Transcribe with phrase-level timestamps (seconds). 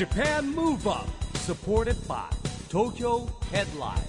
[0.00, 2.24] Japan Move Up supported by
[2.70, 4.00] Tokyo Headline.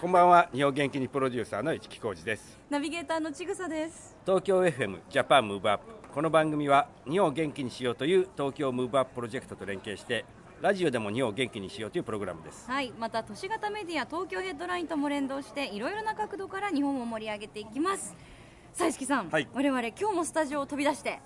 [0.00, 0.48] こんばんは。
[0.52, 2.58] 日本元気にプロデューサーの一木広治です。
[2.68, 4.16] ナビゲーターのちぐさです。
[4.26, 10.24] 東京 FM Japan Move Up この番組は日本を元気にしようという東京ムーブアッププロジェクトと連携して
[10.60, 12.68] ラジオでも日本を元気にしようというプログラムです。
[12.68, 12.92] はい。
[12.98, 18.16] また都市型メディア東京ヘッドラインとも連動していろいろな角度から日本を盛り上げていきます。
[18.72, 19.46] さあ石木さん、はい。
[19.54, 21.20] 我々今日もスタジオを飛び出して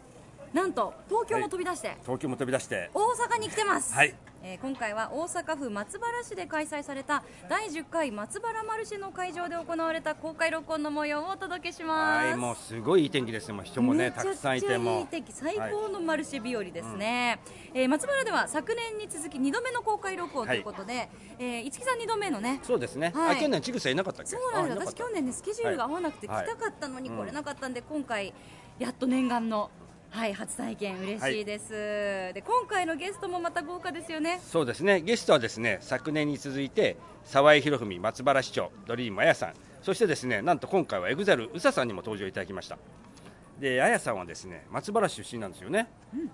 [0.52, 2.91] なんと東京も飛び出して、東京も飛び出して。
[2.95, 3.00] 大
[3.36, 4.14] 阪に来てます、はい。
[4.42, 12.27] えー今回は大阪府松原市で開催された第10回松原マルシェの会場で行われた公開録音の模様をお届けします。
[12.27, 17.41] はいもうすごいいい天気ですねもう人もねたくさんいてもめちゃくちゃいい天気最高のマルシェ日和ですね、
[17.74, 21.08] えー松原では昨年に続き2度目の公開録音ということで、
[21.38, 22.60] えー市木さん2度目のね。
[22.62, 23.36] そうですね、はい。
[23.36, 24.30] あ去年ちぐさいなかったっけ？
[24.30, 24.92] そうなんです。
[24.92, 28.33] 私去年ねスケジュールが合わなくて来はいたかったのにはい来れなかったんで、今回
[28.78, 29.70] やっと念願の
[30.11, 34.41] はい初体験嬉しいです、で今回のゲストもまた豪華ですよね。
[34.43, 35.01] そうですね。
[35.01, 39.53] ゲストはですね昨年に続いて沢井博文松原市長ドリームあやさん。
[39.83, 42.79] そしてですねなんと今回はエグザル宇佐さんにも登場いただきました。
[43.61, 45.89] であやさんはですね松原市出身なんですよね、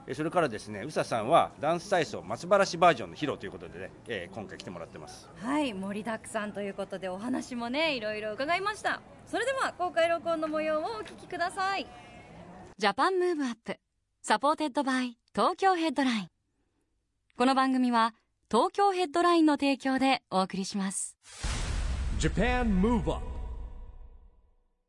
[0.08, 5.28] えそれからですね宇佐さんはダンス体操松原市バージョンの披露ということでね、えー今回来てもらってます。
[5.36, 9.00] はい盛りだくさんということでお話もねいろいろ伺いました。
[9.26, 11.86] それでは公開録音の模様をお聞きください
[12.82, 13.76] Japan Move Up
[14.22, 16.28] supported by Tokyo Headline
[17.38, 18.12] この番組は
[18.50, 21.16] 東京ヘッドラインの提供でお送りします。
[22.18, 23.24] Japan Move Up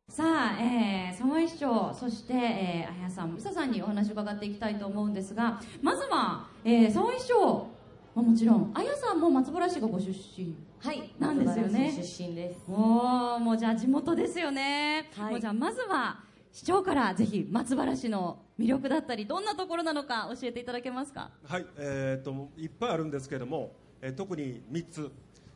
[0.10, 0.24] さ
[0.58, 7.68] あ、えー、沢井市長そして、えー、あやさん、宇佐さんにお話を伺っていきたいと思うんですがまずは、えー、沢井市長
[8.16, 11.92] まあもちろんあやさんも松原市がご出身はい、なんですよね。
[11.96, 12.60] 出身です。
[12.68, 15.32] おーもうじゃあ地元ですよね、はい。
[15.34, 21.32] もうじゃあまずは市長からぜひ松原市の魅力だったりどんなところなのか教えていただけますか？
[21.46, 23.72] はい、えー、といっぱいあるんですけれども、
[24.02, 25.12] えー特に3つ、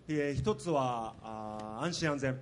[0.07, 2.39] え1つはあ安心安全。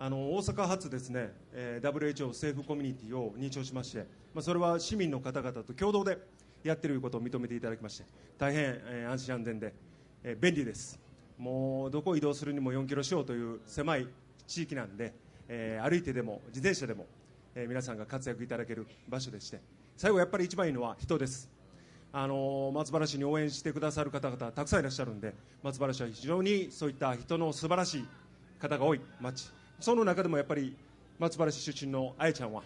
[0.00, 6.18] あの大阪発ですね、えー WHO 政府コミュニティを認証しまして、まあ、それは市民の方々と共同で
[6.62, 8.04] やっていることを認めていただきまして
[8.38, 9.74] 大変、えー安心安全で、
[10.22, 11.00] えー便利です。
[11.36, 14.06] もうどこ移動するにも4キロしようという狭い
[14.46, 15.12] 地域なんで、
[15.48, 17.06] えー歩いてでも自転車でも、
[17.54, 19.60] えー皆さんが活躍いただける場所でして。
[19.96, 21.50] 最後やっぱり一番いいのは人です。
[22.12, 28.04] あの松原市に応援してくださる方々たくさんいらっしゃるんで松原市は非常にそういった人の素晴らしい
[28.58, 30.74] 方が多い町その中でもやっぱり
[31.18, 32.62] 松原市出身のあやちゃんは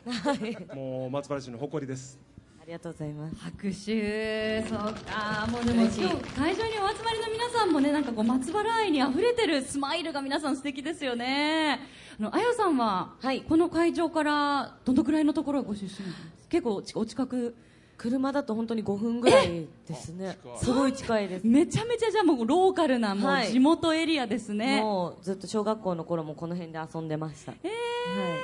[0.75, 2.21] もう松原市の誇りです
[2.63, 3.37] ありがとうございます。
[3.41, 4.63] 拍手。
[4.69, 5.49] そうか。
[5.51, 11.81] もうでも今日会場にお集まりの皆さんもねなんかこう松原愛に溢れてるスマイルが皆さん素敵ですよね。
[12.21, 13.41] あのあやさんは、はい。
[13.43, 16.49] この会場からどのくらいのところがご出身なんですか？
[16.51, 17.57] 結構お近く
[17.99, 20.39] 車だと本当に5分ぐらいですね。
[20.57, 21.47] すごい近いです。
[21.47, 23.51] めちゃめちゃじゃあもうローカルなもうはい。
[23.51, 27.55] 地元エリアですね、もうずっと小学校の頃もこの辺で遊んでました。
[27.65, 28.39] えーはい。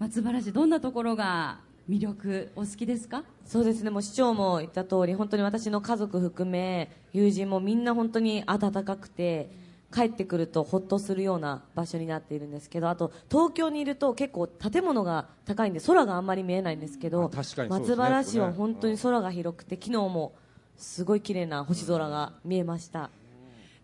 [0.00, 3.24] 松原市どんなところが魅力お好きですか？
[3.44, 9.50] そうですね、もう市長も言った通り、本当に私の家族含め、友人もみんな本当に温かくて、
[9.92, 17.30] 帰ってくるとほっとするような場所になっているんですけど、あと東京にいると結構建物が高いんで空があんまり見えないんですけど、ね。
[17.68, 20.32] 松原市は本当に空が広くて、昨日も
[20.76, 23.10] すごい綺麗な星空が見えました。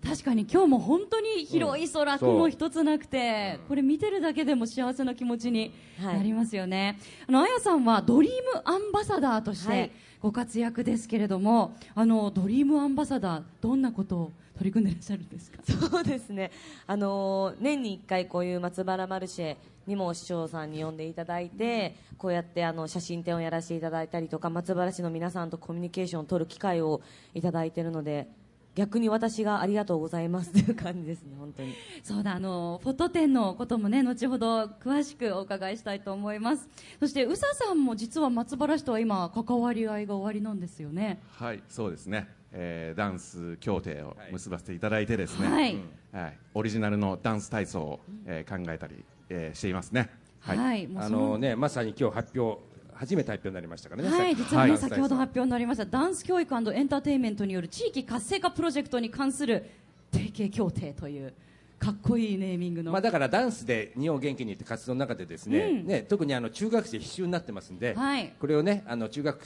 [0.05, 6.99] 確かに今日も本当に広い空、うん雲一つなくて、これ見てるだけでも幸せな気持ちになりますよね、
[7.29, 9.89] あのあやさんはドリームアンバサダーとしはい。
[9.89, 15.59] てご活躍ですけれども、あのドリームアンバサダーどんなことを取り組んでいらっしゃるんですか？
[15.91, 16.51] そうですね、
[16.87, 27.03] あのー年に1回こういう松原マルシェにも市長さんに呼んでいただいてこうやってあの写真展をやらせていただいたりとか松原市の皆さんとコミュニケーションを取る機会を
[27.35, 28.27] いただいているので
[28.77, 31.75] 逆に私がありがとうございますという感じですね、本当に。
[32.03, 36.69] そうだあのフォト展のこともね後ほど詳しくお伺いしたいと思います。
[37.01, 41.21] そして宇佐さんも実は松原市とは今関わり合いが終わりなんですよね。
[41.33, 45.75] はい、そうですね、えーダンス協定を結ばせていただいてですね、はい。
[45.75, 46.21] うん。
[46.21, 50.11] はい、オリジナルのダンス体操を、えー考えたり、えーしていますね。
[50.41, 52.61] はい、もうあのねまさに今日発表
[52.97, 54.11] 初めて発表になりましたからね。
[54.11, 54.81] はい、実はね、はい。
[54.81, 59.69] 先ほど発表になりましたダンス教育エンターテインメントによる地域活性化プロジェクトに関する
[60.13, 61.33] 提携協定という
[61.79, 65.87] かっこいいネーミングの、まあ、だからダンスで日本を元気にって活動の中でですね,、うん。
[65.87, 68.33] ね特にあの中学生必修になってますんで、はい。
[68.41, 69.39] これをねあの中学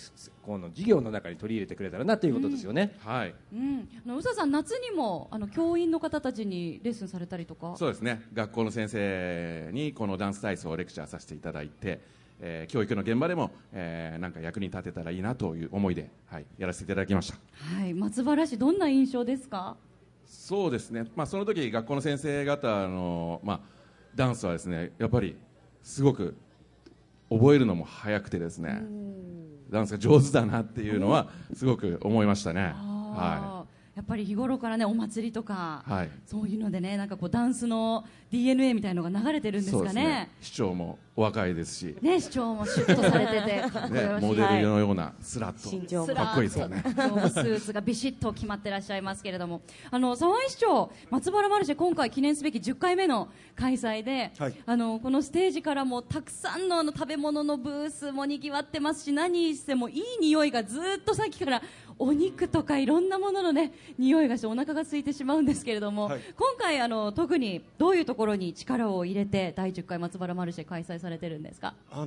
[0.42, 2.94] 校の授業の中に取り入れてくれたらなということですよね。
[3.04, 3.34] はい。
[3.52, 7.74] うん、あの宇佐さん夏にもあの教員の方たちにレッスンされたりとか？
[7.76, 8.22] そうですね。
[8.32, 12.00] 学校の先生にこのダンス体操をレクチャーさせていただいて、
[12.40, 17.38] えー教育の現場でも、えーなんか役に立てたらいいなという思いで、はい、やらせていただきました。
[17.76, 19.76] はい松原市どんな印象ですか？
[20.26, 23.60] そうですね、まあ、その時学校の先生方の、まあ、
[24.14, 25.36] ダンスはですねやっぱり
[25.82, 26.36] すごく
[27.30, 28.82] 覚えるのも早くてですね
[29.70, 32.62] ダンスが上手だなっていうのはすごく思いましたね。
[32.62, 33.59] はあー
[33.96, 36.10] やっぱり日頃からねお祭りとか、い、はい。
[36.24, 40.30] そういうのでねなんかこうダンスの DNA みたいのが流れてるんですかね。
[40.40, 43.46] 市長もお若いですし、ね市長もシュッとされてて
[43.90, 46.82] ねモデルのようなスラッと、身長もかっこいいですよね。
[46.84, 49.62] スーツがビシッと決まってらっしゃいますけれども。
[49.90, 54.54] あの沢井市長松原マルシェ今回記念すべき10回目の開催で、はい。
[54.64, 61.62] あのこのステージからもたくさんのあの食べ物のブースもにぎわってますし何してもいい匂いがずっとさっきから
[62.02, 66.20] お肉とかいろんなもののね匂いがしてお腹が空いてしまうんですけれども、はい。
[66.34, 71.74] 今回あの特にどういうところに力を入れて第10回松原マルシェ開催されてるんですか？
[71.90, 72.04] あ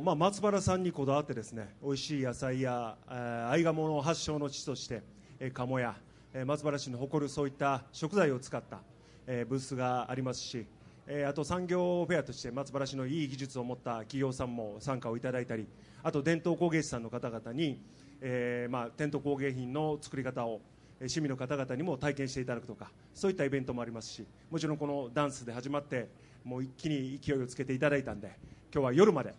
[0.00, 5.02] ーまあ、松原さんにこだわってですね美味しい野菜や、えー、合鴨の発祥の地として、
[5.40, 5.96] えー、鴨や、
[6.32, 8.78] えー松原市の誇るそういった食材を使った、
[9.26, 10.64] えーブースがありますし、
[11.08, 15.66] えーあと産業フェアとして松原市のいい技術を持った企業さんも参加をいただいたり
[16.04, 17.80] あと伝統工芸士さんの方々に、
[18.26, 20.62] えーまあ、伝統工芸品の作り方を
[20.98, 26.08] えー市民の方々にも体験していただくとかそういったイベントもありますしもちろんこのダンスで始まって
[26.42, 28.38] もう一気に勢いをつけていただいたんで
[28.72, 29.34] 今日は夜まで、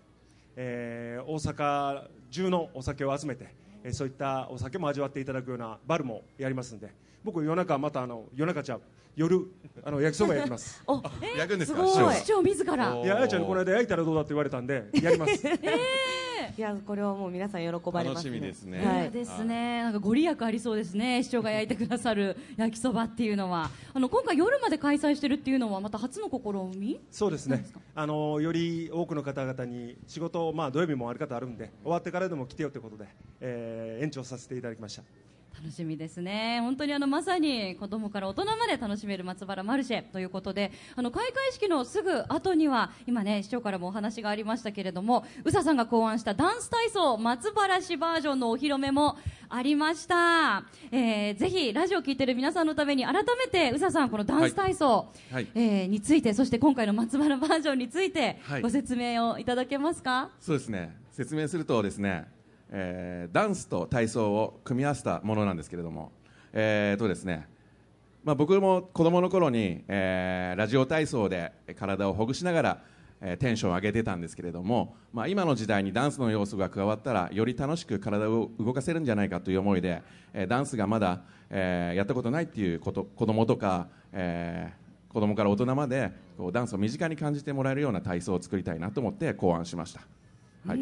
[0.56, 3.48] えー大阪中のお酒を集めて、
[3.84, 6.92] えーそういったお酒も味わっていただくようなバルもやりますんで
[7.24, 8.82] 僕夜中またあの夜中ちゃう
[9.16, 9.40] 夜
[9.84, 10.82] あの焼きそば焼きます。
[10.88, 11.02] お
[11.38, 11.82] 焼くんですか？
[11.82, 11.92] ごい。
[11.92, 12.74] 市長が市長自ら。
[13.04, 15.48] いやあやちゃんにこの間焼いたらどうだって言われたんでやります。
[16.58, 18.86] いやこれはもう皆さん喜ばれます、楽しみですね。
[18.86, 19.12] はい。
[19.12, 27.02] ですね、なんかご利益ありそうですね、市長が焼いてくださる焼きそばっていうのは、あの今回、夜まで開催してるっていうのは、また初の試み？
[27.12, 27.66] そうですね。
[27.94, 33.08] あのより多くの方々に仕事、まあ、土曜日もある方あるんで終わってからでも来てよということで、
[33.42, 35.04] えー延長させていただきました
[35.58, 49.18] 楽しみですね、本当にあのまさに子供から大人まで楽しめる松原マルシェということで、あの開会式のすぐ後には、今ね、市長からもお話がありましたけれども、宇佐さんが考案したダンス体操松原市バージョンのお披露目も
[49.50, 50.66] ありました。
[50.92, 55.48] えーぜひラジオを聞いてる皆さんのために改めて宇佐さんこのダンス体操、はい。
[55.56, 58.62] えーについて、そして今回の松原バージョンについてはい。
[58.62, 60.30] ご説明をいただけますか？
[60.40, 60.96] そうですね。
[61.12, 62.26] 説明するとですね、
[62.78, 66.12] えーダンスと体操を組み合わせたものなんですけれども、
[66.52, 67.48] えーとですね
[68.26, 72.82] まあ、僕も子供の頃に、えーラジオ体操で体をほぐしながら、
[73.22, 80.02] えーテンションを上げてたんですけれども、まあ、今の時代にダンスの要素が加わったらより楽しく体を動かせるんじゃないかという思いで、
[80.34, 90.02] えーダンスがまだ、えーやったことないっていうこと子供とか、えー子供から大人までこうダンスを身近に感じてもらえるような体操を作りたいなと思って考案しました。
[90.68, 90.80] はい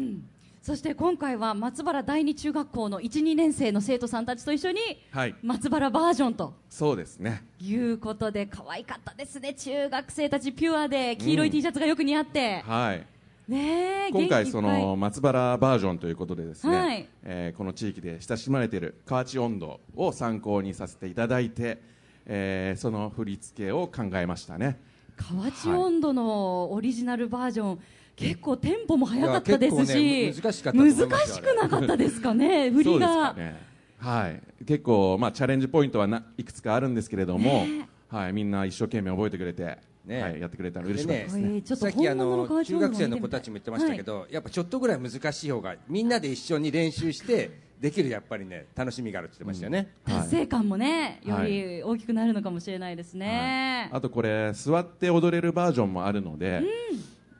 [0.64, 4.80] そして今回は松原第二中学校の1、2年生の生徒さんたちと一緒に
[5.10, 5.34] はい。
[5.42, 6.54] 松原バージョンと。
[6.70, 7.44] そうですね。
[7.60, 9.52] いうことで可愛かったですね。
[9.52, 13.06] 中学生たちピュアで黄色い T シャツがよく似合って、はい。
[13.46, 17.08] ねえ今回その松原バージョンということでですね、はい。
[17.24, 21.82] えーこの地域で親しまれている河内温度を参考にさせていただいて、
[22.24, 24.80] えーその振り付けを考えましたね。
[25.18, 27.78] 河内温度のオリジナルバージョン、
[28.16, 33.60] 結構テンポも速かったですし、ね難しかった難しくなかったですかね 振りが、ね。
[33.98, 34.64] はい。
[34.64, 37.66] 結構まあチャレンジポイントはないくつかあるんですけれども、
[38.08, 40.22] はいみんな一生懸命覚えてくれて、ね。
[40.22, 41.42] はい、やってくれたら嬉しかったですね。
[41.42, 51.56] えーちょっとさっきあの中学生の子たちも言ってましたけど、やっぱちょっとぐらい難しい方がみんなで一緒に練習してできるやっぱりね楽しみがあるって言ってましたよね、達成感もね、はい。
[51.56, 53.90] より大きくなるのかもしれないですね。
[53.92, 56.62] あとこれ座って踊れるバージョンもあるので、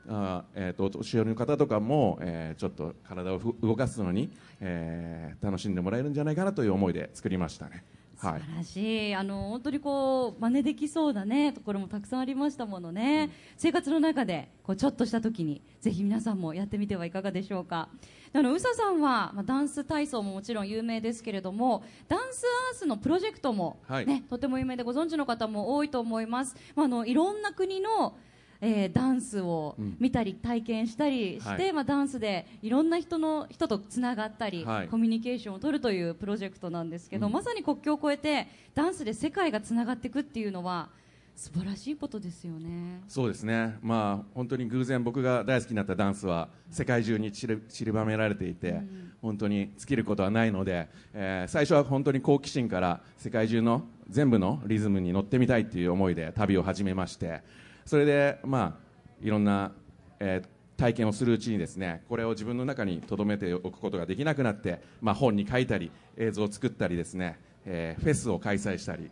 [0.07, 7.83] あーえー、とお年寄りの方とかも、えーちょっと体をふ動かすのに、えー楽しんでもらえるんじゃないかなという思いで作りましたね。
[8.17, 8.39] はい。
[8.39, 9.15] 素晴らしい。
[9.15, 17.89] あの本当にこう真似できそうなねところもたくさんありましたものね、生活の中でこうちょっとした時にぜひ皆さんもやってみてはいかがでしょうか。
[18.33, 24.21] あの宇佐さんは、まあ、ダンス体操ももちろん有名ですけれどもダンスアースのプロジェクトも、ねはい。
[24.23, 28.17] とても有名でご存知の方も多いと思います、まあ、あのいろんな国の
[28.61, 31.73] えーダンスを見たり体験したりして、はい。
[31.73, 34.87] まあ、ダンスでいろんな人の人とつながったり、はい。
[34.87, 40.89] コミュニケーションを取るというプロジェクトなんですけど、まさに国境を越えてダンスで世界がつながっていくっていうのは
[41.35, 43.01] 素晴らしいことですよね。
[43.07, 48.81] そうですね、まあ、本当に偶然僕が大好きになったダンスは世界中に散り散りばめられていて、
[49.21, 57.41] 本当に尽きることはないので、えー最初は本当に好奇心から世界中の全部のリズムに乗ってみたいという思いで旅を始めまして
[57.85, 58.85] それで、まあ、
[59.21, 59.71] いろんな、
[60.19, 69.09] えー体験をするうちにですねこれを自分の中に留めておくことができなくなって、まあ、本に書いたり映像を作ったりですね、えーフェスを開催したり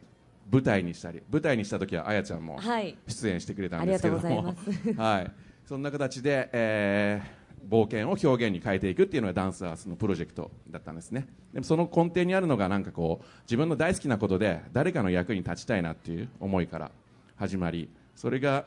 [0.52, 2.98] 舞台にしたり舞台にした時はあやちゃんもはい。
[3.08, 4.54] 出演してくれたんですけども、
[4.98, 5.32] はい、
[5.66, 11.28] そんな形で、えー冒険を表現に変えていくっていうのがダンスアースのプロジェクトだったんですね。
[11.54, 16.92] でもその根底にあるのがなんかこう自分の大好きなことで誰かの役に立ちたいなっていう思いから
[17.38, 18.66] 始まりそれが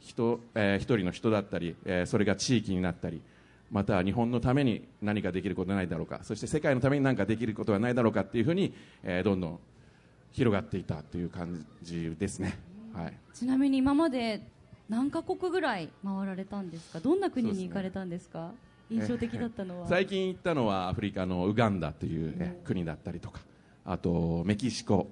[0.00, 3.20] 人、えー一人の人だったり、えーそれが地域になったり
[3.70, 6.20] または日本のために何かできることはないだろうか。
[6.22, 9.58] そして世界のために何かできることはないだろうかっていうふうに、えーどんどん
[10.32, 12.58] 広がっていたという感じですね。
[12.94, 13.12] はい。
[13.34, 14.42] ちなみに今まで
[14.88, 17.00] 何カ国ぐらい回られたんですか？
[17.00, 18.52] どんな国に行かれたんですか？
[18.90, 19.88] 印象的だったのは。
[19.88, 23.40] 最近行ったのはアフリカのウガンダという、ね国だったりとか
[23.86, 25.08] あとメキシコ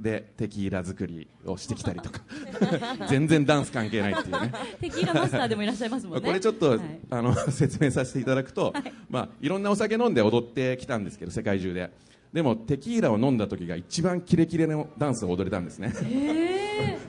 [0.00, 2.20] でテキーラ作りをしてきたりとか。
[3.08, 4.52] 全然ダンス関係ないっていうね。
[4.80, 6.26] テキーラマスターでもいらっしゃいますもんね。
[6.26, 6.80] これちょっと、はい。
[7.10, 8.92] あの 説明させていただくと、い。
[9.08, 11.90] まあ、いろんなお酒飲んで踊ってきたんですけど世界中で。
[12.32, 15.92] でもテキーラを飲んだ時が一番キレキレのダンスを踊れたんですね。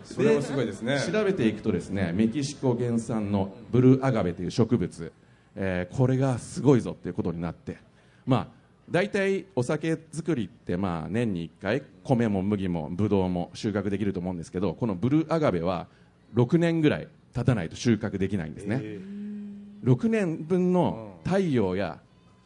[0.04, 1.02] それはすごいですね。
[1.12, 5.12] 調べていくとですねメキシコ原産のブルーアガベという植物、
[5.56, 7.78] えーこれがすごいぞっていうことになって。
[8.28, 15.88] まあ大体お酒作りってまあ年に1回米も麦もブドウも収穫できると思うんですけどこのブルーアガベは
[16.36, 18.82] 6年ぐらい経たないと収穫できないんですね、
[19.84, 22.00] 6年分の太陽や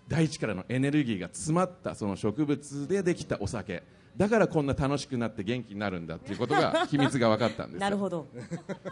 [0.07, 3.83] 大地からのエネルギーが詰まったその植物でできたお酒
[4.17, 7.73] だからこんな楽しくなって元気になるんだっていうことが 秘密が分かったんです。
[7.75, 8.27] よなるほど。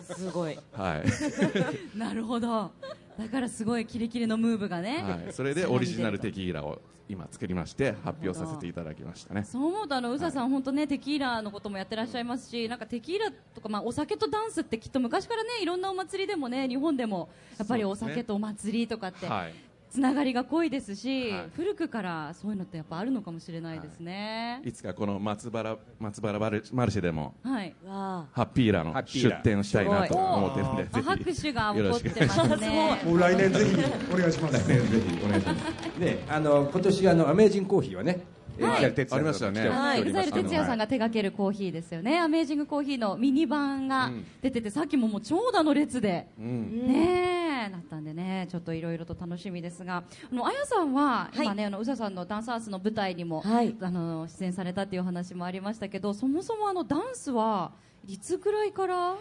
[0.02, 0.58] すごい。
[0.72, 1.04] はい、
[1.98, 2.72] なるほど。
[3.20, 9.34] だからすごいキレキレのムーブがね、はい、それでオリジナルテキーラを今作りまして発表させていただきました。
[9.34, 19.54] ねそう思うとあの宇佐さん、本当ねテキーラのこともやってらっしゃいますしなんかテキーラとか、まあ、お酒とダンスってきっと昔からねいろんなお祭りでもね日本でもやっぱりお酒とお祭りとかってはい
[19.98, 21.50] つながりが濃いですし、はい。
[21.56, 24.62] 古くからそういうのってやっぱあるのかもしれないですね。
[24.63, 24.72] い。
[24.72, 31.42] つかこの松原松原マルマルシェでもはい、わハッピーラの出店をしたいなと思ってるんで拍ひ。
[31.42, 32.58] 手が起こっよろしくてます。
[32.58, 33.01] ね。
[33.06, 33.75] もう来年ぜひ
[34.13, 34.68] お願いします。
[34.68, 36.00] ぜひお願いします。
[36.00, 38.80] で あの今年あのアメージングコーヒーはね、えーはい。
[38.80, 39.70] 北哲也ありましたね。
[39.70, 44.12] はい、さんが手掛けるコーヒーですよね、アメージングコーヒーのミニ版が
[44.42, 46.88] 出てて、さっきももう長蛇の列で、うん。
[46.88, 51.46] ねえ、だったんでね、ちょっといろいろと楽しみですが、あの、あやさんは、はい。
[51.46, 53.76] 今ね、あの、宇佐さんのダンサースの舞台にも、はい。
[53.82, 57.72] あの、出演されたっていうお話もありましたけど、そもそもあの、ダンスは
[58.08, 59.16] いつぐらいから、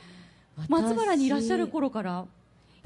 [0.69, 2.27] 松原にいらっしゃる頃から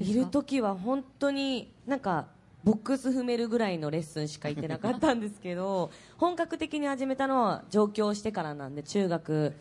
[0.01, 2.27] いる時は本当になんか
[2.63, 9.55] ボックス踏めるぐらいのレッスンしか行ってなかったんですけど 本格的に始めたのは上京してからなんで中学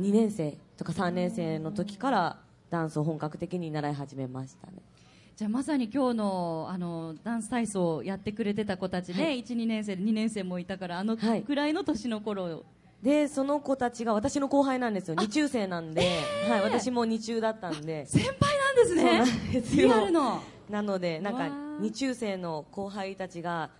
[0.00, 4.82] 2年生とか3年生の時からダンスを本格的に習い始めましたね。
[5.36, 11.42] じゃあまさに今日のあのダンス体操をやってくれてた子たちね、は1、2年生で2年生もいたから、あのはい。
[11.42, 12.62] くらいの年の頃、
[13.02, 15.16] でその子たちが私の後輩なんですよ。
[15.18, 16.02] 二中生なんで、
[16.48, 18.04] はい、私も二中だったんで。
[18.06, 19.82] 先輩なんですね。
[19.82, 20.42] リアルの。
[20.68, 23.70] なのでなんかわー二中生の後輩たちが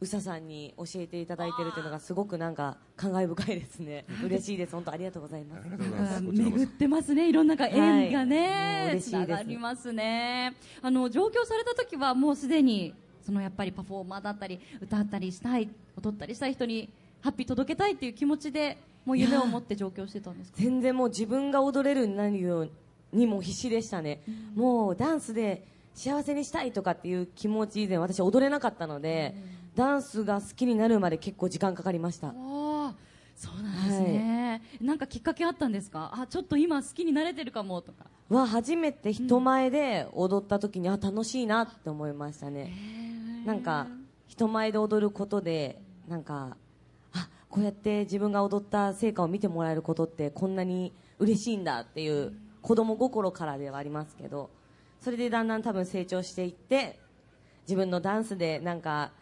[0.00, 4.04] 宇佐さんに教えていただいてるっていうのがすごくなんか感慨深いですね。
[4.24, 4.72] 嬉しいです。
[4.72, 6.22] 本当ありがとうございます。
[6.22, 7.12] 巡ってます。
[7.14, 9.92] ね、いろんなが縁がね、う嬉しいながります。
[9.92, 10.54] ね。
[10.82, 12.94] あの上京された時はもうすでに
[13.26, 15.68] そのやっぱりパフォーマーだったり歌ったりしたい、
[16.00, 16.88] 踊ったりしたい人に
[17.20, 20.58] ハッピー届けたいっていう気持ちでもう夢を持って上京してたんですか？
[20.60, 22.70] 全然もう自分が踊れるようになるよう
[23.12, 24.22] にもう必死でしたね、
[24.54, 25.64] もうダンスで
[25.98, 29.34] 幸せにしたいとかっていう気持ち以前私踊れなかったので、
[29.74, 32.28] ダンスが好きになるまで結構時間かかりました。
[32.28, 32.94] ああ、
[33.34, 36.12] そうなんですね、なんかきっかけあったんですか？
[36.14, 38.06] あ、ちょっと今好きになれてるかもとか。
[38.28, 42.72] は初めて人前で踊った時に、あ楽しいなって思いましたね。
[43.44, 43.88] なんか
[44.28, 46.56] 人前で踊ることでなんか
[47.12, 54.50] あこうやって自分が踊った成果を見てもらえることってこんなに嬉しいんだっていう子供心からではありますけど
[55.00, 56.98] それでだんだん多分成長していって
[57.62, 59.12] 自分のダンスでなんか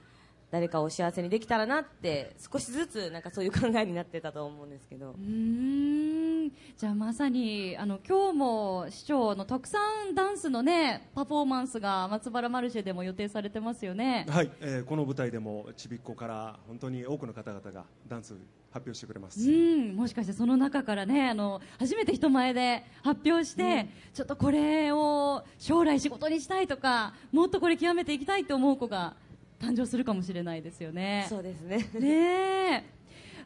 [0.50, 5.10] 誰かを幸せにできたらなって少しずつなんかそういう考えになってたと思うんですけど。
[5.10, 6.52] うーん。
[6.76, 14.26] じゃあまさにあの今日も市長の特産ダンスのねパフォーマンスが松原マルシェでも予定されてますよね。
[14.28, 18.34] はい、えーこの舞台でもちびっこから本当に多くの方々がダンス
[18.76, 29.14] 発表してくれます、うん、もしかしてその中からねあの初めて人前で発表して、ちょっとこれを将来仕事にしたいとかもっとこれ極めていきたいと思う子が
[29.60, 31.26] 誕生するかもしれないですよね。
[31.28, 31.88] そうですね。
[31.98, 32.96] ねえ。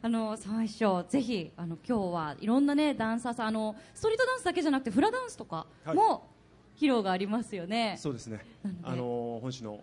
[0.03, 6.27] あの沢井師匠、ぜひあの今日はいろんなねダンサーさんあのストリートダンスだけじゃなくてフラダンスとかも
[6.75, 7.95] 披露がありますよね。
[7.99, 8.43] そうですね。
[8.83, 9.79] あの本市の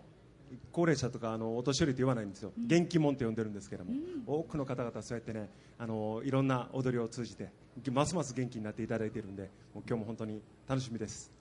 [0.71, 3.91] 高齢者とかあのお年寄りと言わないんですよ、元気もんって呼んでるんですけども、
[4.25, 7.49] 多くの方々そうやってねあのいろんな踊りを通じて
[7.91, 11.31] ますます元気になっていただいているんでもう今日も本当に楽しみです。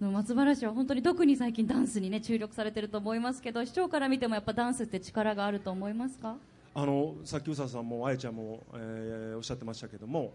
[0.00, 6.36] 松原市は本当に特に最近ダンスにね注力されてると思いますけど市長から見てもやっぱダンスって力があると思いますか？
[6.74, 10.32] あのさっき宇佐さんもあやちゃんも、えーおっしゃってましたけども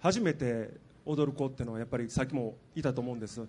[0.00, 0.70] 初めて
[1.04, 3.40] 踊る子っていうのはやっぱりさっきもいたと思うんです。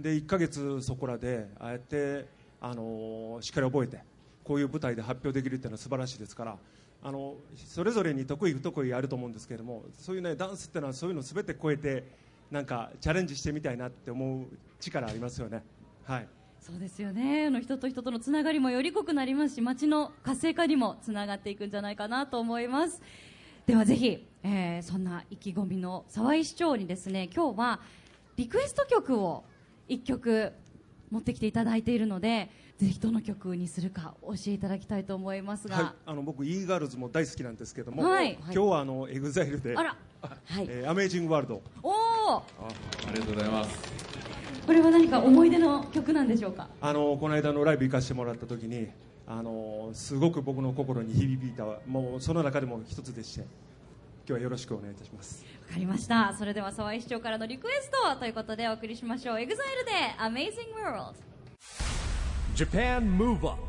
[0.00, 2.26] で1ヶ月そこらでああやって、
[2.66, 4.02] あのしっかり覚えて
[4.42, 6.56] こういう舞台で発表できるっていうのは素晴らしいですから
[7.02, 12.04] あのそれぞれに得意不得意あると思うんですけれどもそういうねダンスっていうのはそういうのすべて超えて
[12.50, 14.46] なんかチャレンジしてみたいなって思う
[14.80, 15.62] 力ありますよね。
[16.04, 16.28] はい。
[16.58, 17.46] そうですよね。
[17.48, 23.02] あの人と人とのつながりもより濃くなりますし街の活性化にもつながっていくんじゃないかなと思います。
[23.66, 27.80] ではぜひ、えーそんな意気込みの沢井市長にですね今日は
[28.36, 29.44] リクエスト曲を
[29.88, 30.52] 1曲
[31.14, 38.32] 持ってきていただいているのでぜひどの曲にするか教えていただきたいと思いますが、はい、あの僕 e ガールズも大好きなんですけども、はい。
[38.32, 39.96] 今日はあの EXILE であら。
[40.20, 40.66] はい。
[40.68, 41.92] えー Amazing World おお
[42.38, 42.42] あ
[43.08, 43.78] ありがとうございます。
[44.66, 46.68] これは何か思い出の曲なんでしょうか？
[46.80, 48.88] あのこの間のライブ行かせてもらった時に
[49.28, 53.48] あのすごく僕の心に響いたもうその中でも一つでして今
[54.26, 55.44] 日はよろしくお願いいたします。
[55.44, 56.34] わかりました。
[56.38, 59.36] それでは沢井市長からのリクエストということでお送りしましょう。
[59.40, 61.14] EXILE で Amazing World
[62.54, 63.62] Japan Move Up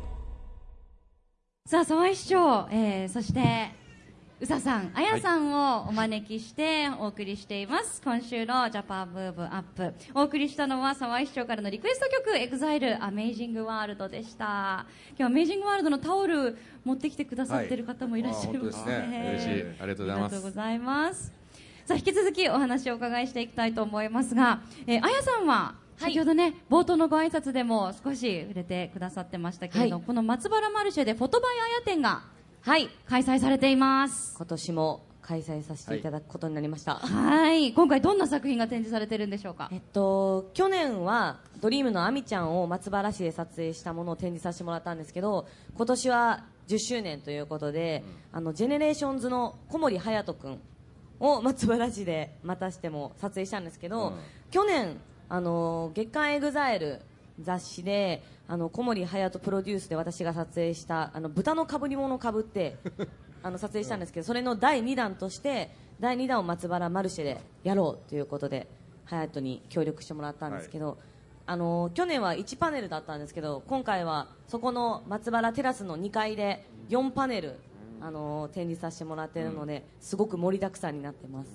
[1.66, 3.74] さあ沢井市長、えー、そして
[4.38, 14.84] 宇佐さん、あやさんをお招きしてお送りしています、今週のジャパンムーブアップお送りしたのは沢井市長からのリクエスト曲 EXILE アメイジングワールドでした。
[15.08, 19.08] 今日はアメイジングワールドのタオル持ってきてくださってる方もいらっしゃいますね、はい。
[19.08, 19.28] ね。
[19.30, 19.64] 嬉しい。
[19.80, 20.06] ありがとう
[20.42, 21.32] ございます
[21.86, 30.04] さあ引き続きお話をお伺いしていきたいと思いますが、えー、あやさんは先ほどね、冒頭のご挨拶でも少し触れてくださってましたけれど、はい。
[30.04, 32.24] この松原マルシェでフォトバイあや展が
[32.60, 32.88] はい。
[33.08, 34.34] 開催されています。
[34.36, 37.72] 今年も開催させていただくことになりました、はい。
[37.72, 39.68] 今回どんな作品が展示されてるんでしょうか？
[39.72, 50.60] えっと、去年は Dream のあみちゃんを松原市で撮影したものを展示させてもらったんですけど今年は10周年ということで、あの GENERATIONS の小森隼君
[51.20, 54.14] を松原市でまたしても撮影したんですけど、うん。
[54.50, 57.00] 去年あの月刊 EXILE
[57.40, 62.76] 雑誌であの小森隼人プロデュースで私が撮影したあの豚のかぶり物をかぶって
[63.42, 68.68] あの撮影したんですけどそれの第2弾として第2弾を松原マルシェでやろうということで
[69.06, 70.98] 隼人に協力してもらったんですけど、
[71.46, 77.54] あの去年は1パネルだったんですけど今回はそこの松原テラスの2階で4パネル
[78.00, 81.48] あの展示させてもらっているので、すごく盛りだくさんになってます。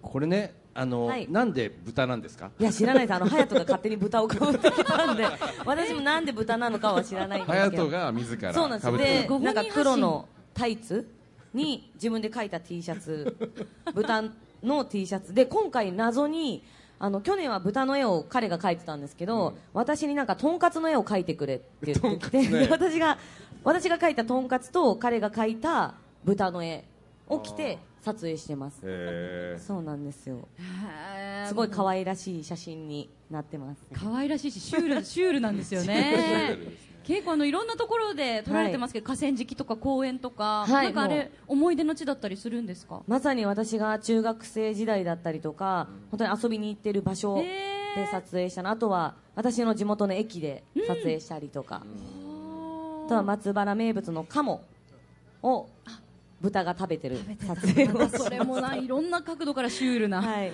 [0.00, 1.26] これねあの、はい。
[1.30, 2.50] なんで豚なんですか？
[2.58, 3.16] いや知らないです。
[3.16, 5.24] あの隼人が勝手に豚をかぶってきたんで
[5.66, 7.64] 私もなんで豚なのかは知らないんですけど。
[7.70, 11.08] 隼人が自らそうなんですでなんか黒のタイツ
[11.52, 13.36] に自分で描いた T シャツ
[13.94, 14.24] 豚
[14.62, 15.34] の T シャツ。
[15.34, 16.62] で今回謎に
[17.00, 22.26] あの去年は豚の絵を彼が描いてたんですけど、私になんかとんかつの絵を描いてくれって言って。
[22.26, 23.18] きて、で私が
[23.64, 25.94] 私が描いたとんかつと彼が描いた
[26.24, 26.84] 豚の絵
[27.28, 28.80] を着て撮影してます。
[28.84, 30.48] へそうなんですよ。
[31.46, 33.84] すごい可愛らしい写真になってます。
[33.92, 36.58] 可愛らしいしシュール シュールなんですよね。
[37.04, 43.02] 結構あのいろんなところで撮られてますけど、河川敷とか公園とか、はいなんかあれ思い出の地だったりするんですか？
[43.06, 48.70] まさに私が中学生時代だったりとか本当に遊びに行ってる場所で撮影したの。
[48.70, 51.84] あとは私の地元の駅で撮影したりとか、あ
[53.08, 54.60] とは松原名物の鴨
[55.42, 55.68] を
[56.40, 60.52] 豚が食べてる撮影をそれもないろんな角度からシュールな、はい、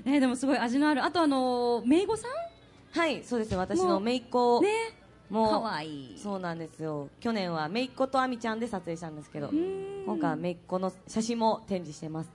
[0.04, 1.04] ね、でもすごい味のある。
[1.04, 2.98] あとあのめいごさん？
[2.98, 3.50] はい、そうです。
[3.50, 4.68] ね私の姪っ子ね
[5.28, 6.18] もかわいい。
[6.18, 7.08] そうなんですよ。
[7.20, 9.50] 去年は姪っ子とあみちゃんで撮影したんですけど
[10.06, 12.30] 今回は姪っ子の写真も展示しています。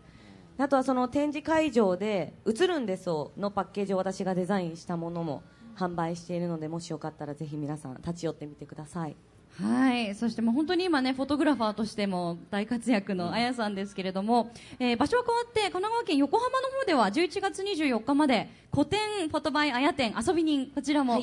[0.59, 5.41] あとはその展示会場で「映るんですよ」のパッケージを私がデザインしたものも
[5.79, 9.15] 販売しているのでもしよかったらぜひ皆さん立ち寄ってみてください。
[9.61, 21.19] はい、そしてもう本当に今ねフォトグラファーとしても大活躍のあやさんですけれども、えー場所は変わって神奈川県横浜の方では11月24日まで古典フォトバイあや展遊び人こちらも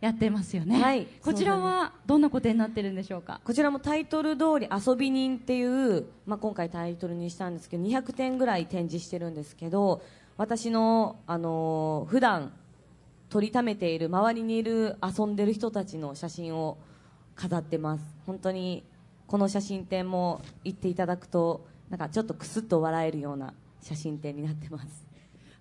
[0.00, 1.06] やってますよね、はい。
[1.22, 3.40] こちらはどんな個展になってるんでしょうか？
[3.44, 10.02] こちらもタイトル通り遊び人っていう、まあ、今回タイトルにしたんですけど200点ぐらい展示してるんですけど
[10.38, 12.52] 私の、あのー普段
[13.28, 16.78] 撮りためている周りにいる遊んでる人たちの写真を
[17.34, 18.04] 飾ってます。
[18.26, 18.84] 本当に
[19.26, 25.06] この写真展も行っていただくとなんかちょっとクスッと笑えるような写真展になってます。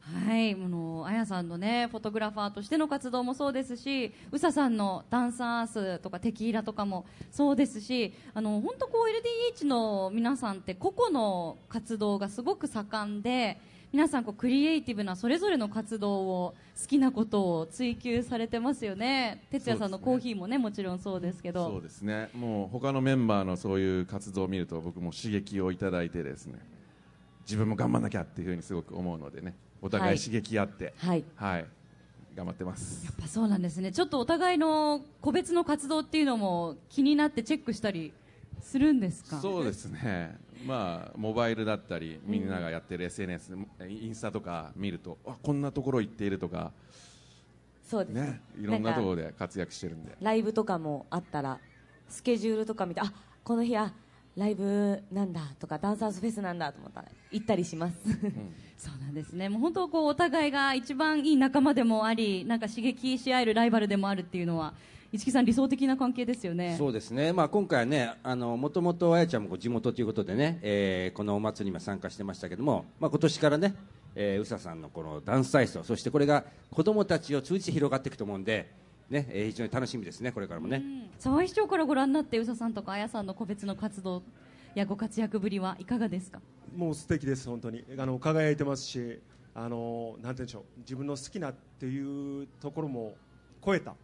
[0.02, 13.60] はい、あのあやさんのねフォトグラファーとしての活動もそうですし、うささんのダンサースとかテキーラとかもそうですし、あの本当こう LDH の皆さんって個々の活動がすごく盛んで、
[13.94, 19.44] 皆さんこうクリエイティブなそれぞれの活動を好きなことを追求されてますよね。
[19.52, 22.30] 哲也さんのコーヒーもねもちろんそうですけど、そうですね。
[22.34, 26.60] もう他のメンバーのそういう活動を見ると僕も刺激をいただいてですね。
[27.46, 29.56] 自分も頑張んなきゃっていうふうにすごく思うのでね。
[29.82, 30.94] お互い刺激合って。
[30.98, 31.24] はい。
[31.36, 31.66] はい、
[32.36, 33.06] 頑張ってます。
[33.06, 33.92] やっぱそうなんですね。
[33.92, 38.12] ちょっとお互いの個別の活動っていうのも気になってチェックしたり
[38.62, 39.40] するんですか？
[39.40, 43.56] そうですねまあモバイルだったりみんながやってる SNS、
[43.88, 46.72] インスタとか見るとあこんなところ行っているとか。
[47.84, 48.16] そうです。
[48.16, 50.18] ねいろんなところでで活躍してるんで。
[50.20, 51.60] ライブとかもあったら
[52.10, 53.94] スケジュールとか見てあこの日あ
[54.36, 57.96] ライブなんだとかダンサーズフェスなんだと思ったら行ったりします、
[58.78, 59.48] そうなんですね。
[59.48, 64.74] もう本当こうお互いが一番いい仲間でもあり、なんか刺激し合えるライバルでもあるっていうのは、
[65.12, 66.76] 市木さん理想的な関係ですよね。
[66.78, 73.76] そうですね、まあ、今回はね、あのもともとあやちゃんも地元ということでね、えーこのお祭りにも参加してましたけども、まあ今年からね、
[74.16, 78.70] えー、うささんのこのダンス体操、そしてこれが子供たちを通じて広がっていくと思うんで、
[79.10, 80.84] ね、えー非常に楽しみですね、これからもね。
[81.20, 84.22] 沢井市長からご覧になって、宇佐さんとかあやさんの個別の活動
[84.74, 86.42] やご活躍ぶりはいかがですか？
[86.76, 89.20] もう素敵です本当にあの輝いてますし
[89.54, 93.16] あのなんて言うんでしょう自分の好きなっていうところも
[93.66, 93.96] 超えた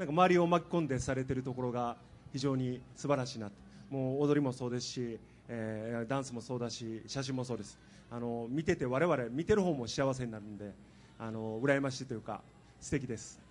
[0.00, 1.94] なんか周りを巻き込んでされているところが
[2.32, 3.50] 非常に素晴らしいな。
[3.50, 3.52] と
[3.90, 7.78] もう踊りもそうですし、えーダンスもそうだし写真もそうです。
[8.10, 10.72] あの見てて我々見てる方も幸せになるんで
[11.18, 12.40] あの羨ましいというか
[12.80, 13.42] 素敵です。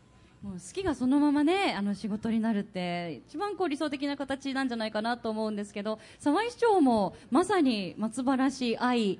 [0.42, 9.20] もう好きがそのままねあの仕事になるって一番こう理想的な形なんじゃないかなと思うんですけど沢井市長もまさに松原市愛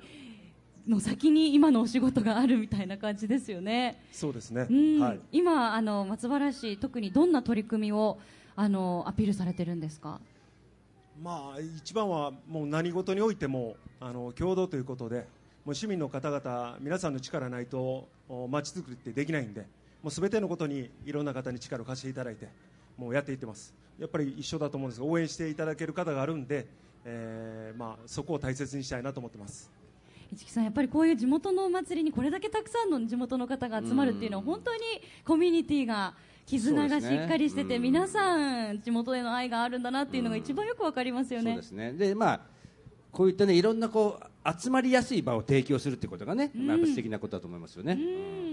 [0.88, 4.02] の先に今のお仕事があるみたいな感じですよね。
[4.12, 5.00] そうですね、うん。
[5.00, 8.18] はい、今あの松原市特にどんな取り組みを
[8.56, 10.20] あのアピールされてるんですか？
[11.22, 15.26] まあ、一番はもう何事においてもあの共同ということで
[15.66, 19.66] もう市民の方々皆さんの力ないとお街づくりってできないんで
[20.02, 22.48] もう全てのことにいろんな方に力を貸していただいて
[22.96, 23.74] もうやっていってます。
[23.98, 26.66] やっぱり一緒だと思うんですが応援していただける方があるんで、
[27.04, 29.70] えーまあ、そこを大切にしたいなと思ってます
[30.34, 34.80] 市木さんやっぱりこういう地元のお祭りにこれだけたくさんの地元の方が集まるっていうのは本当に
[35.24, 36.14] コミュニティが
[36.46, 41.52] 絆がしっかりしてて、皆さん地元への愛があるんだなっていうのが一番よくわかりますよね。
[41.52, 42.40] そうですねでまあ
[43.12, 47.92] こういったねいろんなこう集まりやすい場を提供するってことがね、まあ、素敵なことだと思いますよね。
[47.94, 48.49] うん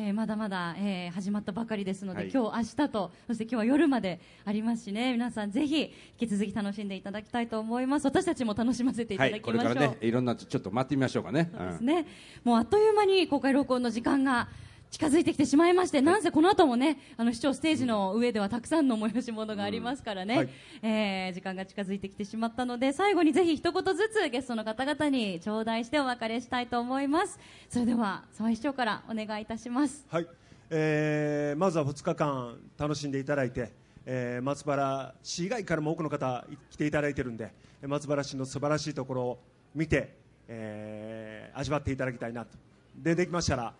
[0.00, 2.30] えーまだまだ、えー始まったばかりですので、はい。
[2.32, 5.10] 今日、明日とそして今日は夜までありますしね。
[5.10, 8.04] 皆さんぜひ引き続き楽しんでいただきたいと思います。
[8.06, 11.50] 私たちも楽しませていたはい、だきましょう、これからねいろんなちょっと待ってみましょうかね。
[11.52, 12.06] そうですね、
[12.44, 14.48] もうあっという間に公開録音の時間が
[14.90, 20.48] 近づいてきてしまいまして、なんせこの後もね、あの市長ステージの上ではたくさんの催し物がありますからね、はい。
[20.82, 27.38] えー時間が近づいてきてしまったので、最後にぜひ一言ずつゲストの方々に頂戴してお別れしたいと思います。
[27.68, 30.06] それでは沢井市長からお願いいたします。
[30.08, 30.26] はい、
[30.70, 33.72] えーまずは2日間楽しんでいただいて、
[34.06, 37.52] えー松原市以外からも多くの方来ていただいてるんで
[37.86, 39.38] 松原市の素晴らしいところを
[39.74, 40.16] 見て、
[40.48, 42.56] えー味わっていただきたいなと。
[42.96, 43.74] でできましたら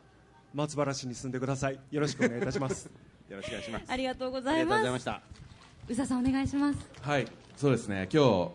[0.54, 2.90] 松原市に住んでくださいよろしくお願いいたします
[3.28, 3.84] よろしくお願いします。
[3.88, 4.78] ありがとうごありがとうざいます。
[4.78, 5.20] ございました。
[5.88, 6.78] 宇佐さんお願いします。
[7.02, 8.08] はい、そうですね。
[8.10, 8.50] 今日、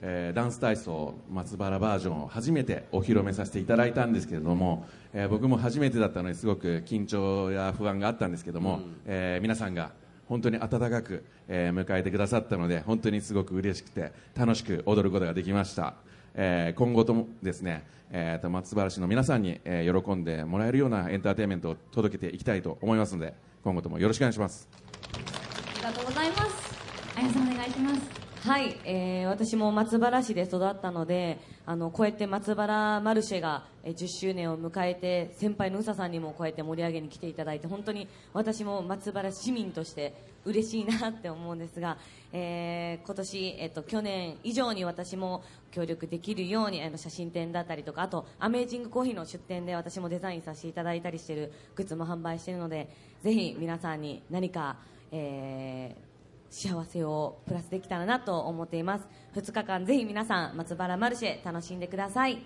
[0.00, 9.90] えーダンス体操松原バージョンを初めてお披露目させていただいたんですけれども、えー僕も初めてだったのですごく緊張や不安があったんですけども、えー皆さんが
[10.28, 15.94] 本当に温かく、えー迎えてくださったので本当にすごく嬉しくて楽しく踊ることができました。
[16.34, 24.68] えー今後ともですね、えー松原市の皆さんに、えー喜んでもらえるようなエンターテインメントを届けていきたいと思いますので今後ともよろしくお願いします。
[25.14, 26.72] ありがとうございます。
[27.16, 28.31] あやさんお願いします。
[28.44, 40.12] はい、えー私も松原市で育ったのであのこうやって松原マルシェが10周年を迎えて先輩の宇佐さんにもこうやって盛り上げに来ていただいて本当に私も松原市民として
[40.44, 41.98] 嬉しいなって思うんですが、
[42.32, 52.88] えー今年、えっと去年以上に私も協力できるようにあの写真展だったりとかあとアメージングコーヒーの出店で私もデザインさせていただいたりしてるグッズも販売しているので
[53.22, 54.78] ぜひ皆さんに何か
[55.12, 56.11] えー
[56.52, 59.08] 幸せをプラスできたらなと思っています。
[59.34, 62.42] 2日間ぜひ皆さん松原マルシェ楽しんでください。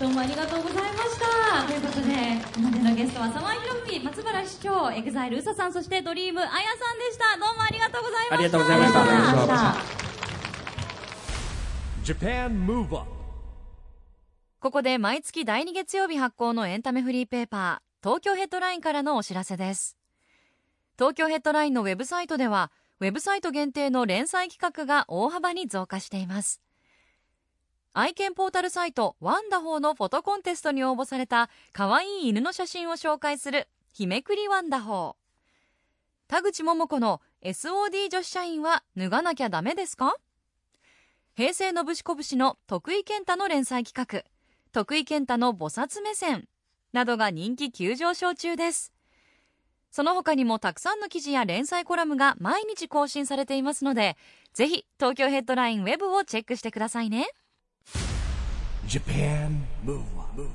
[0.00, 1.64] どうもありがとうございました。
[1.64, 2.12] ということで
[2.60, 6.58] 本日のゲストは沢井宏文松原市長 EXILE うささんそして Dream あやさん
[6.98, 7.38] でした。
[7.38, 8.34] どうもありがとうございました。
[8.34, 9.00] ありがとうございました。
[9.00, 9.78] ありがとうございまし
[12.08, 13.10] た Japan Move Up
[14.60, 19.96] ここで毎月第2月曜日発行のエンタメフリーペーパー東京ヘッドラインからのお知らせです
[20.98, 26.62] 東京ヘッドラインのウェブサイトではウェブサイト限定の連載企画が大幅に増加しています。
[27.92, 36.30] 愛犬ポータルサイトワンダホーのフォトコンテストに応募された可愛い犬の写真を紹介する日めくりワンダホー。
[36.30, 40.16] 田口桃子の SOD 女子社員は脱がなきゃダメですか？
[41.36, 44.24] 平成のぶしこぶしの徳井健太の連載企画。
[44.72, 46.48] 徳井健太の菩薩目線。
[46.92, 48.92] などが人気急上昇中です。
[49.90, 54.16] その他にもたくさんの記事や連載コラムが毎日更新されていますので
[54.52, 57.28] ぜひ東京ヘッドラインウェブをチェックしてくださいね。
[58.86, 60.48] Japan Move Up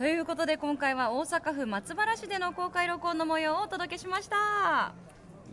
[0.00, 4.94] ということで今回は大阪府松原市での公開録音の模様をお届けしました。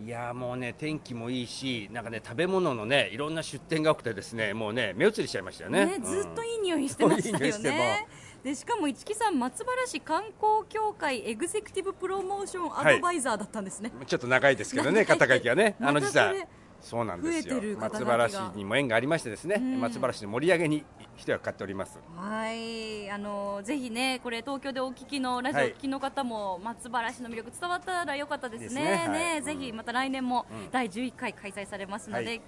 [0.01, 5.85] いやーもうね天気もいいしなんかね食べ物のねいろんな出店が多くてですねもうね目移りしちゃいましたよね。
[5.85, 8.07] ねずっといい匂いしてましたよね
[8.47, 15.75] でしかも市木さん松原市観光協会エグゼクティブプロモーションアドバイザーだったんですね、ちょっと長いですけどね肩書きはね。
[15.83, 16.33] あの実は
[16.79, 17.61] そうなんですよ。
[17.77, 19.81] 松原市にも縁がありましてですね、うん。
[19.81, 20.85] 松原市の盛り上げに
[21.17, 21.99] 一役買っております。
[22.15, 23.11] はい。
[23.11, 28.67] あのぜひねこれ東京でお聞きのラジオお聞きの方も、松原市の魅力伝わったらよかったですね。
[28.67, 28.95] ですね。
[28.95, 29.09] はい。
[29.09, 29.43] ねうん。
[29.43, 30.71] ぜひまた来年もうん。
[30.71, 32.41] 第11回開催されますので、はい。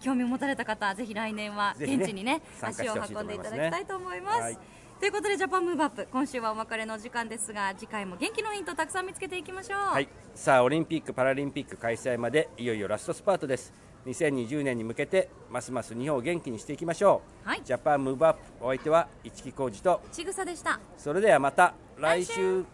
[0.00, 4.58] 興味を持たれた方ぜひ来年は現地にね参加足を運んでいただきたいと思います、はい
[4.98, 9.78] ということでジャパンムーブアップ今週はお別れの時間ですが次回も元気のヒントたくさん見つけていきましょう。
[9.94, 13.72] はい、さあオリンピック・パラリンピック開催までいよいよラストスパートです。
[14.06, 17.62] 2020年に向けてますます日本を元気にしていきましょう、はい。
[17.64, 20.80] ジャパンムーブアップお相手は市木浩二とちぐさでした。
[20.96, 22.32] それではまた来週。
[22.32, 22.64] 来週。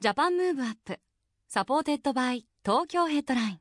[0.00, 1.00] Japan Move Up
[1.48, 3.60] supported by Tokyo Headline。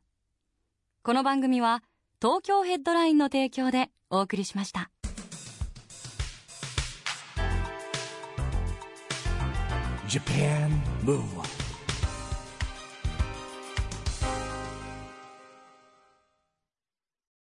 [1.01, 1.83] この番組は
[2.21, 4.91] 東京ヘッドラインの提供でお送りしました
[10.13, 10.69] Japan.
[11.01, 11.62] Move